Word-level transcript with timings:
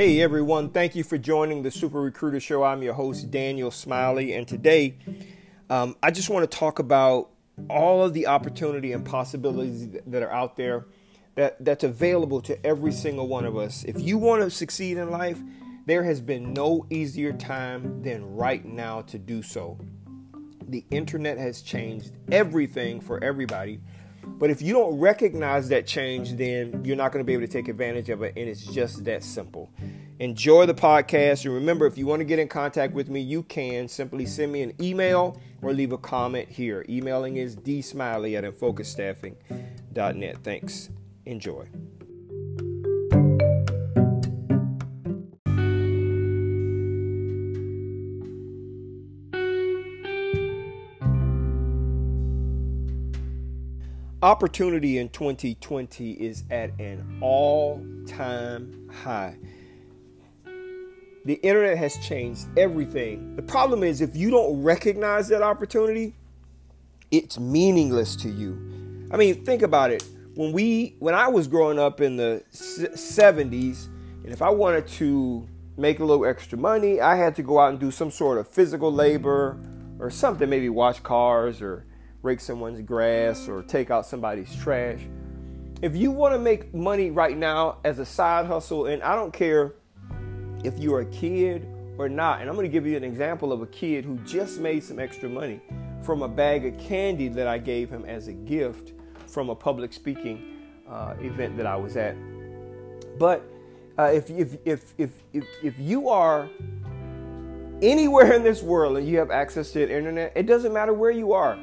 Hey 0.00 0.22
everyone, 0.22 0.70
thank 0.70 0.96
you 0.96 1.04
for 1.04 1.18
joining 1.18 1.62
the 1.62 1.70
Super 1.70 2.00
Recruiter 2.00 2.40
Show. 2.40 2.62
I'm 2.62 2.82
your 2.82 2.94
host, 2.94 3.30
Daniel 3.30 3.70
Smiley, 3.70 4.32
and 4.32 4.48
today 4.48 4.96
um, 5.68 5.94
I 6.02 6.10
just 6.10 6.30
want 6.30 6.50
to 6.50 6.58
talk 6.58 6.78
about 6.78 7.28
all 7.68 8.02
of 8.02 8.14
the 8.14 8.26
opportunity 8.26 8.94
and 8.94 9.04
possibilities 9.04 9.90
that 10.06 10.22
are 10.22 10.32
out 10.32 10.56
there 10.56 10.86
that, 11.34 11.62
that's 11.62 11.84
available 11.84 12.40
to 12.40 12.66
every 12.66 12.92
single 12.92 13.28
one 13.28 13.44
of 13.44 13.58
us. 13.58 13.84
If 13.84 14.00
you 14.00 14.16
want 14.16 14.40
to 14.40 14.48
succeed 14.48 14.96
in 14.96 15.10
life, 15.10 15.38
there 15.84 16.02
has 16.02 16.22
been 16.22 16.54
no 16.54 16.86
easier 16.88 17.34
time 17.34 18.02
than 18.02 18.24
right 18.34 18.64
now 18.64 19.02
to 19.02 19.18
do 19.18 19.42
so. 19.42 19.78
The 20.66 20.82
internet 20.90 21.36
has 21.36 21.60
changed 21.60 22.12
everything 22.32 23.02
for 23.02 23.22
everybody. 23.22 23.82
But 24.22 24.50
if 24.50 24.62
you 24.62 24.72
don't 24.72 24.98
recognize 24.98 25.68
that 25.68 25.86
change, 25.86 26.32
then 26.32 26.82
you're 26.84 26.96
not 26.96 27.12
going 27.12 27.24
to 27.24 27.26
be 27.26 27.34
able 27.34 27.46
to 27.46 27.52
take 27.52 27.68
advantage 27.68 28.08
of 28.10 28.22
it. 28.22 28.34
And 28.36 28.48
it's 28.48 28.64
just 28.64 29.04
that 29.04 29.22
simple. 29.22 29.70
Enjoy 30.20 30.66
the 30.66 30.74
podcast. 30.74 31.46
And 31.46 31.54
remember, 31.54 31.86
if 31.86 31.96
you 31.96 32.06
want 32.06 32.20
to 32.20 32.26
get 32.26 32.38
in 32.38 32.46
contact 32.46 32.92
with 32.92 33.08
me, 33.08 33.20
you 33.20 33.42
can 33.42 33.88
simply 33.88 34.26
send 34.26 34.52
me 34.52 34.60
an 34.60 34.74
email 34.78 35.40
or 35.62 35.72
leave 35.72 35.92
a 35.92 35.98
comment 35.98 36.46
here. 36.46 36.84
Emailing 36.90 37.38
is 37.38 37.56
dsmiley 37.56 38.36
at 38.36 38.44
infocusstaffing.net. 38.44 40.36
Thanks. 40.44 40.90
Enjoy. 41.24 41.66
Opportunity 54.22 54.98
in 54.98 55.08
2020 55.08 56.12
is 56.12 56.44
at 56.50 56.78
an 56.78 57.18
all 57.22 57.82
time 58.06 58.90
high. 59.02 59.38
The 61.24 61.34
internet 61.34 61.76
has 61.76 61.98
changed 61.98 62.46
everything. 62.56 63.36
The 63.36 63.42
problem 63.42 63.82
is, 63.82 64.00
if 64.00 64.16
you 64.16 64.30
don't 64.30 64.62
recognize 64.62 65.28
that 65.28 65.42
opportunity, 65.42 66.14
it's 67.10 67.38
meaningless 67.38 68.16
to 68.16 68.30
you. 68.30 69.08
I 69.10 69.16
mean, 69.16 69.44
think 69.44 69.62
about 69.62 69.90
it. 69.90 70.04
When 70.34 70.52
we, 70.52 70.96
when 70.98 71.14
I 71.14 71.28
was 71.28 71.46
growing 71.46 71.78
up 71.78 72.00
in 72.00 72.16
the 72.16 72.42
70s, 72.52 73.88
and 74.24 74.32
if 74.32 74.40
I 74.40 74.48
wanted 74.48 74.86
to 74.88 75.46
make 75.76 75.98
a 75.98 76.04
little 76.04 76.24
extra 76.24 76.56
money, 76.56 77.00
I 77.00 77.16
had 77.16 77.36
to 77.36 77.42
go 77.42 77.58
out 77.58 77.70
and 77.70 77.80
do 77.80 77.90
some 77.90 78.10
sort 78.10 78.38
of 78.38 78.48
physical 78.48 78.92
labor 78.92 79.58
or 79.98 80.10
something, 80.10 80.48
maybe 80.48 80.68
wash 80.68 81.00
cars 81.00 81.60
or 81.60 81.84
rake 82.22 82.40
someone's 82.40 82.80
grass 82.82 83.48
or 83.48 83.62
take 83.62 83.90
out 83.90 84.06
somebody's 84.06 84.54
trash. 84.56 85.00
If 85.82 85.96
you 85.96 86.10
want 86.10 86.34
to 86.34 86.38
make 86.38 86.72
money 86.72 87.10
right 87.10 87.36
now 87.36 87.78
as 87.84 87.98
a 87.98 88.06
side 88.06 88.46
hustle, 88.46 88.86
and 88.86 89.02
I 89.02 89.14
don't 89.14 89.32
care 89.32 89.74
if 90.64 90.78
you're 90.78 91.00
a 91.00 91.06
kid 91.06 91.68
or 91.98 92.08
not, 92.08 92.40
and 92.40 92.48
I'm 92.48 92.54
going 92.54 92.66
to 92.66 92.72
give 92.72 92.86
you 92.86 92.96
an 92.96 93.04
example 93.04 93.52
of 93.52 93.62
a 93.62 93.66
kid 93.66 94.04
who 94.04 94.16
just 94.18 94.60
made 94.60 94.82
some 94.82 94.98
extra 94.98 95.28
money 95.28 95.60
from 96.02 96.22
a 96.22 96.28
bag 96.28 96.64
of 96.66 96.78
candy 96.78 97.28
that 97.28 97.46
I 97.46 97.58
gave 97.58 97.90
him 97.90 98.04
as 98.04 98.28
a 98.28 98.32
gift 98.32 98.92
from 99.26 99.50
a 99.50 99.54
public 99.54 99.92
speaking 99.92 100.56
uh, 100.88 101.14
event 101.20 101.56
that 101.56 101.66
I 101.66 101.76
was 101.76 101.96
at. 101.96 102.16
But 103.18 103.42
uh, 103.98 104.04
if, 104.04 104.30
if, 104.30 104.56
if, 104.64 104.94
if, 104.96 105.10
if, 105.32 105.44
if 105.62 105.78
you 105.78 106.08
are 106.08 106.48
anywhere 107.82 108.32
in 108.32 108.42
this 108.42 108.62
world 108.62 108.96
and 108.96 109.06
you 109.06 109.18
have 109.18 109.30
access 109.30 109.72
to 109.72 109.80
the 109.80 109.94
internet, 109.94 110.32
it 110.34 110.46
doesn't 110.46 110.72
matter 110.72 110.94
where 110.94 111.10
you 111.10 111.32
are 111.32 111.58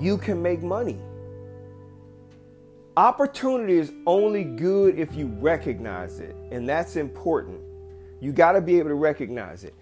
you 0.00 0.16
can 0.16 0.40
make 0.40 0.62
money. 0.62 0.98
Opportunity 2.98 3.78
is 3.78 3.92
only 4.08 4.42
good 4.42 4.98
if 4.98 5.14
you 5.14 5.28
recognize 5.38 6.18
it, 6.18 6.34
and 6.50 6.68
that's 6.68 6.96
important. 6.96 7.60
You 8.20 8.32
got 8.32 8.52
to 8.52 8.60
be 8.60 8.76
able 8.80 8.88
to 8.88 8.96
recognize 8.96 9.62
it. 9.62 9.72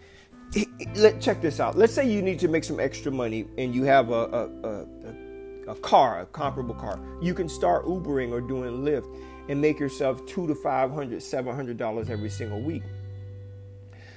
Let 0.97 1.19
check 1.19 1.41
this 1.41 1.59
out. 1.59 1.79
Let's 1.79 1.95
say 1.95 2.07
you 2.07 2.21
need 2.21 2.39
to 2.41 2.49
make 2.49 2.63
some 2.63 2.79
extra 2.79 3.11
money, 3.11 3.47
and 3.57 3.75
you 3.75 3.85
have 3.85 4.11
a 4.11 4.13
a, 4.13 4.69
a, 4.69 5.71
a 5.71 5.75
car, 5.77 6.21
a 6.21 6.27
comparable 6.27 6.75
car. 6.75 7.01
You 7.23 7.33
can 7.33 7.49
start 7.49 7.87
Ubering 7.87 8.33
or 8.33 8.43
doing 8.43 8.83
Lyft, 8.83 9.09
and 9.49 9.63
make 9.63 9.81
yourself 9.81 10.27
two 10.27 10.47
to 10.47 10.55
five 10.55 10.91
hundred, 10.93 11.23
seven 11.23 11.57
hundred 11.57 11.79
dollars 11.79 12.11
every 12.11 12.29
single 12.29 12.61
week. 12.61 12.83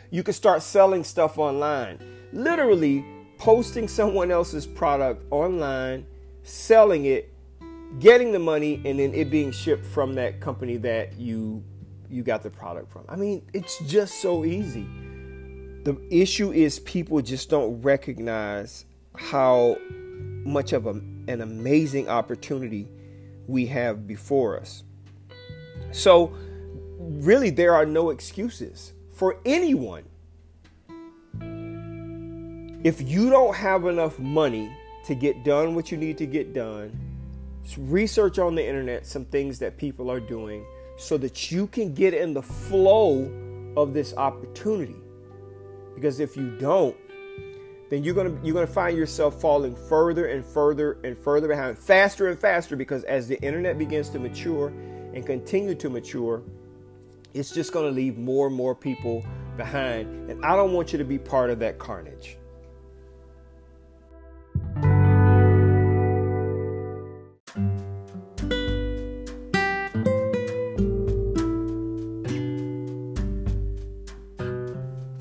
You 0.09 0.23
can 0.23 0.33
start 0.33 0.61
selling 0.61 1.05
stuff 1.05 1.37
online. 1.37 1.99
Literally, 2.33 3.05
posting 3.37 3.87
someone 3.99 4.29
else's 4.29 4.67
product 4.67 5.23
online, 5.31 6.05
selling 6.43 7.05
it, 7.05 7.31
getting 7.99 8.31
the 8.31 8.39
money, 8.39 8.81
and 8.85 8.99
then 8.99 9.13
it 9.13 9.29
being 9.29 9.51
shipped 9.51 9.85
from 9.85 10.13
that 10.15 10.39
company 10.39 10.77
that 10.77 11.17
you 11.17 11.63
you 12.09 12.23
got 12.23 12.43
the 12.43 12.49
product 12.49 12.91
from. 12.91 13.05
I 13.07 13.15
mean, 13.15 13.45
it's 13.53 13.79
just 13.85 14.21
so 14.21 14.45
easy. 14.45 14.87
The 15.83 15.97
issue 16.09 16.51
is 16.51 16.79
people 16.79 17.21
just 17.21 17.49
don't 17.49 17.81
recognize 17.81 18.85
how 19.15 19.77
much 20.43 20.73
of 20.73 20.87
a, 20.87 20.91
an 20.91 21.41
amazing 21.41 22.09
opportunity 22.09 22.87
we 23.47 23.65
have 23.67 24.07
before 24.07 24.59
us. 24.59 24.83
So, 25.91 26.33
really, 26.99 27.49
there 27.49 27.73
are 27.75 27.85
no 27.85 28.09
excuses 28.09 28.93
for 29.13 29.39
anyone 29.45 30.05
if 32.83 33.01
you 33.01 33.29
don't 33.29 33.55
have 33.55 33.85
enough 33.85 34.17
money 34.19 34.71
to 35.05 35.13
get 35.13 35.43
done 35.43 35.75
what 35.75 35.91
you 35.91 35.97
need 35.97 36.17
to 36.17 36.25
get 36.25 36.53
done, 36.53 36.97
research 37.77 38.39
on 38.39 38.55
the 38.55 38.65
internet 38.65 39.05
some 39.05 39.25
things 39.25 39.59
that 39.59 39.77
people 39.77 40.09
are 40.09 40.19
doing 40.19 40.65
so 40.97 41.17
that 41.17 41.51
you 41.51 41.67
can 41.67 41.93
get 41.93 42.13
in 42.13 42.33
the 42.33 42.41
flow 42.41 43.31
of 43.77 43.93
this 43.93 44.13
opportunity. 44.15 44.95
Because 45.95 46.19
if 46.19 46.35
you 46.35 46.57
don't, 46.57 46.95
then 47.89 48.03
you're 48.03 48.13
gonna 48.13 48.37
you're 48.43 48.53
gonna 48.53 48.67
find 48.67 48.97
yourself 48.97 49.41
falling 49.41 49.75
further 49.75 50.27
and 50.27 50.45
further 50.45 50.97
and 51.03 51.17
further 51.17 51.47
behind, 51.47 51.77
faster 51.77 52.27
and 52.27 52.39
faster. 52.39 52.75
Because 52.75 53.03
as 53.05 53.27
the 53.27 53.41
internet 53.41 53.77
begins 53.77 54.09
to 54.09 54.19
mature 54.19 54.67
and 55.13 55.25
continue 55.25 55.75
to 55.75 55.89
mature, 55.89 56.43
it's 57.33 57.51
just 57.51 57.73
gonna 57.73 57.89
leave 57.89 58.17
more 58.17 58.47
and 58.47 58.55
more 58.55 58.75
people 58.75 59.25
behind. 59.57 60.29
And 60.29 60.43
I 60.45 60.55
don't 60.55 60.73
want 60.73 60.91
you 60.91 60.97
to 60.99 61.05
be 61.05 61.17
part 61.17 61.49
of 61.49 61.59
that 61.59 61.79
carnage. 61.79 62.37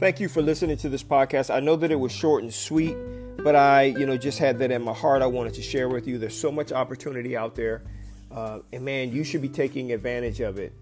Thank 0.08 0.20
you 0.20 0.28
for 0.30 0.40
listening 0.40 0.78
to 0.78 0.88
this 0.88 1.04
podcast. 1.04 1.54
I 1.54 1.60
know 1.60 1.76
that 1.76 1.90
it 1.90 1.96
was 1.96 2.12
short 2.12 2.42
and 2.42 2.50
sweet, 2.50 2.96
but 3.44 3.54
I, 3.54 3.82
you 3.82 4.06
know, 4.06 4.16
just 4.16 4.38
had 4.38 4.58
that 4.60 4.70
in 4.70 4.80
my 4.80 4.94
heart. 4.94 5.20
I 5.20 5.26
wanted 5.26 5.52
to 5.52 5.60
share 5.60 5.90
with 5.90 6.08
you. 6.08 6.16
There's 6.16 6.34
so 6.34 6.50
much 6.50 6.72
opportunity 6.72 7.36
out 7.36 7.54
there, 7.54 7.82
uh, 8.30 8.60
and 8.72 8.86
man, 8.86 9.12
you 9.12 9.22
should 9.22 9.42
be 9.42 9.50
taking 9.50 9.92
advantage 9.92 10.40
of 10.40 10.56
it. 10.56 10.72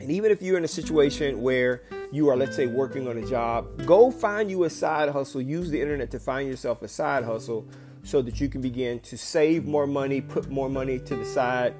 And 0.00 0.08
even 0.08 0.30
if 0.30 0.40
you're 0.40 0.56
in 0.56 0.62
a 0.62 0.68
situation 0.68 1.42
where 1.42 1.82
you 2.12 2.28
are, 2.28 2.36
let's 2.36 2.54
say, 2.54 2.68
working 2.68 3.08
on 3.08 3.18
a 3.18 3.26
job, 3.26 3.84
go 3.84 4.12
find 4.12 4.48
you 4.48 4.62
a 4.62 4.70
side 4.70 5.08
hustle. 5.08 5.40
Use 5.40 5.68
the 5.68 5.80
internet 5.80 6.12
to 6.12 6.20
find 6.20 6.48
yourself 6.48 6.80
a 6.82 6.86
side 6.86 7.24
hustle 7.24 7.66
so 8.04 8.22
that 8.22 8.40
you 8.40 8.48
can 8.48 8.60
begin 8.60 9.00
to 9.00 9.18
save 9.18 9.66
more 9.66 9.88
money, 9.88 10.20
put 10.20 10.48
more 10.48 10.68
money 10.68 11.00
to 11.00 11.16
the 11.16 11.24
side. 11.24 11.74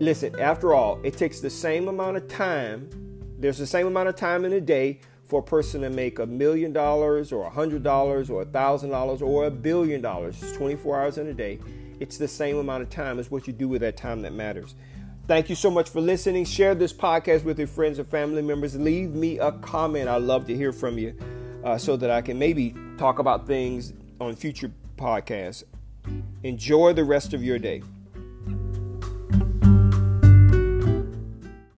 Listen, 0.00 0.40
after 0.40 0.72
all, 0.72 0.98
it 1.04 1.18
takes 1.18 1.40
the 1.40 1.50
same 1.50 1.86
amount 1.86 2.16
of 2.16 2.26
time. 2.28 2.88
There's 3.38 3.58
the 3.58 3.66
same 3.66 3.86
amount 3.86 4.08
of 4.08 4.16
time 4.16 4.46
in 4.46 4.54
a 4.54 4.60
day 4.62 5.00
for 5.24 5.40
a 5.40 5.42
person 5.42 5.80
to 5.82 5.90
make 5.90 6.18
a 6.18 6.26
million 6.26 6.72
dollars 6.72 7.32
or 7.32 7.44
a 7.44 7.50
hundred 7.50 7.82
dollars 7.82 8.30
or 8.30 8.42
a 8.42 8.44
thousand 8.44 8.90
dollars 8.90 9.22
or 9.22 9.46
a 9.46 9.50
billion 9.50 10.00
dollars. 10.00 10.42
It's 10.42 10.52
24 10.52 11.00
hours 11.00 11.18
in 11.18 11.26
a 11.28 11.34
day. 11.34 11.58
It's 12.00 12.18
the 12.18 12.28
same 12.28 12.58
amount 12.58 12.82
of 12.82 12.90
time 12.90 13.18
as 13.18 13.30
what 13.30 13.46
you 13.46 13.52
do 13.52 13.68
with 13.68 13.80
that 13.80 13.96
time 13.96 14.22
that 14.22 14.32
matters. 14.32 14.74
Thank 15.26 15.48
you 15.48 15.56
so 15.56 15.70
much 15.70 15.88
for 15.88 16.02
listening. 16.02 16.44
Share 16.44 16.74
this 16.74 16.92
podcast 16.92 17.44
with 17.44 17.58
your 17.58 17.68
friends 17.68 17.98
and 17.98 18.06
family 18.06 18.42
members. 18.42 18.76
Leave 18.76 19.10
me 19.10 19.38
a 19.38 19.52
comment. 19.52 20.08
i 20.08 20.16
love 20.16 20.46
to 20.48 20.54
hear 20.54 20.72
from 20.72 20.98
you 20.98 21.16
uh, 21.64 21.78
so 21.78 21.96
that 21.96 22.10
I 22.10 22.20
can 22.20 22.38
maybe 22.38 22.74
talk 22.98 23.18
about 23.18 23.46
things 23.46 23.94
on 24.20 24.36
future 24.36 24.70
podcasts. 24.96 25.64
Enjoy 26.42 26.92
the 26.92 27.04
rest 27.04 27.32
of 27.32 27.42
your 27.42 27.58
day. 27.58 27.82